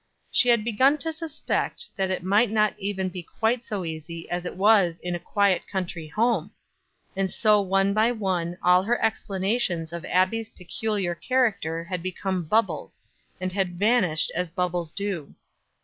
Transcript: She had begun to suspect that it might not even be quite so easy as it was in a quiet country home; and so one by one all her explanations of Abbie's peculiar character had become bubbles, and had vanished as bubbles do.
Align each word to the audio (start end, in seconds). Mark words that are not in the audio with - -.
She 0.31 0.49
had 0.49 0.63
begun 0.63 0.97
to 0.97 1.13
suspect 1.13 1.95
that 1.95 2.09
it 2.09 2.23
might 2.23 2.49
not 2.49 2.73
even 2.79 3.07
be 3.09 3.21
quite 3.21 3.63
so 3.63 3.85
easy 3.85 4.27
as 4.31 4.47
it 4.47 4.55
was 4.55 4.97
in 4.97 5.13
a 5.13 5.19
quiet 5.19 5.67
country 5.71 6.07
home; 6.07 6.49
and 7.15 7.29
so 7.29 7.61
one 7.61 7.93
by 7.93 8.11
one 8.11 8.57
all 8.63 8.81
her 8.81 8.99
explanations 8.99 9.93
of 9.93 10.03
Abbie's 10.05 10.49
peculiar 10.49 11.13
character 11.13 11.83
had 11.83 12.01
become 12.01 12.45
bubbles, 12.45 12.99
and 13.39 13.51
had 13.51 13.75
vanished 13.75 14.31
as 14.33 14.49
bubbles 14.49 14.91
do. 14.91 15.35